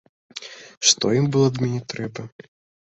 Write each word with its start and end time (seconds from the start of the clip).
Што 0.93 1.05
ім 1.19 1.25
было 1.37 1.45
ад 1.53 1.63
мяне 1.67 1.81
трэба? 1.95 2.21